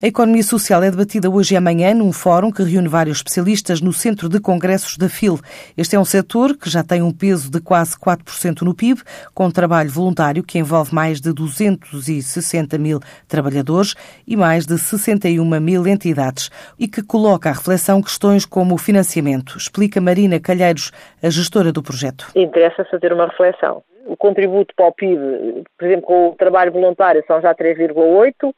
[0.00, 3.92] A economia social é debatida hoje e amanhã num fórum que reúne vários especialistas no
[3.92, 5.40] Centro de Congressos da FIL.
[5.76, 9.00] Este é um setor que já tem um peso de quase 4% no PIB,
[9.34, 15.84] com trabalho voluntário que envolve mais de 260 mil trabalhadores e mais de 61 mil
[15.84, 19.58] entidades e que coloca à reflexão questões como o financiamento.
[19.58, 22.30] Explica Marina Calheiros, a gestora do projeto.
[22.36, 23.82] Interessa fazer uma reflexão.
[24.06, 28.54] O contributo para o PIB, por exemplo, com o trabalho voluntário, são já 3,8%.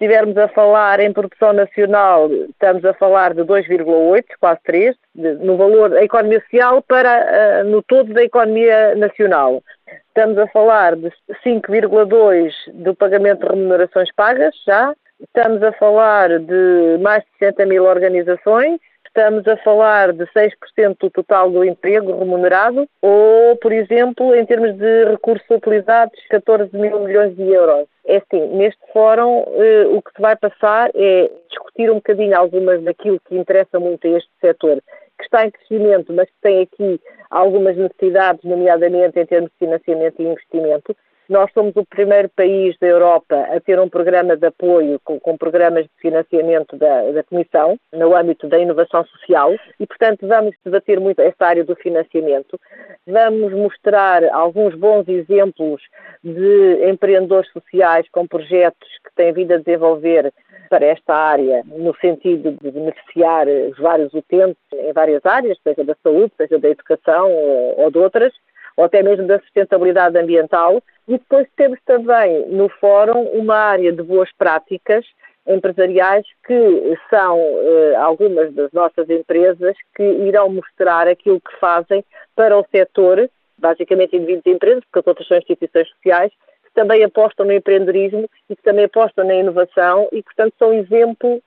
[0.00, 4.96] Estivermos a falar em produção nacional, estamos a falar de 2,8, quase 3,
[5.40, 9.60] no valor da economia social para uh, no todo da economia nacional.
[10.06, 11.10] Estamos a falar de
[11.44, 14.94] 5,2 do pagamento de remunerações pagas já.
[15.20, 18.78] Estamos a falar de mais de 60 mil organizações
[19.18, 24.76] estamos a falar de 6% do total do emprego remunerado ou, por exemplo, em termos
[24.76, 27.88] de recursos utilizados, 14 mil milhões de euros.
[28.06, 32.80] É assim, neste fórum eh, o que se vai passar é discutir um bocadinho algumas
[32.84, 34.80] daquilo que interessa muito a este setor,
[35.18, 40.22] que está em crescimento, mas que tem aqui algumas necessidades, nomeadamente em termos de financiamento
[40.22, 40.96] e investimento,
[41.28, 45.36] nós somos o primeiro país da Europa a ter um programa de apoio com, com
[45.36, 50.98] programas de financiamento da, da, Comissão no âmbito da inovação social e, portanto, vamos debater
[50.98, 52.58] muito esta área do financiamento.
[53.06, 55.82] Vamos mostrar alguns bons exemplos
[56.24, 60.32] de empreendedores sociais com projetos que têm vindo a desenvolver
[60.70, 65.96] para esta área, no sentido de beneficiar os vários utentes em várias áreas, seja da
[66.02, 68.32] saúde, seja da educação ou, ou de outras
[68.78, 70.80] ou até mesmo da sustentabilidade ambiental.
[71.08, 75.04] E depois temos também no fórum uma área de boas práticas
[75.48, 82.04] empresariais que são eh, algumas das nossas empresas que irão mostrar aquilo que fazem
[82.36, 86.30] para o setor, basicamente indivíduos e empresas, porque as outras são instituições sociais,
[86.64, 91.42] que também apostam no empreendedorismo e que também apostam na inovação e, portanto, são exemplo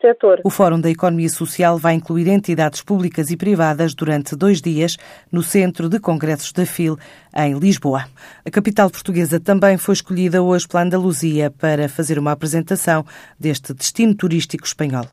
[0.00, 0.40] setor.
[0.44, 4.96] O Fórum da Economia Social vai incluir entidades públicas e privadas durante dois dias
[5.30, 6.98] no Centro de Congressos da FIL,
[7.36, 8.06] em Lisboa.
[8.44, 13.04] A capital portuguesa também foi escolhida hoje pela Andaluzia para fazer uma apresentação
[13.38, 15.06] deste destino turístico espanhol.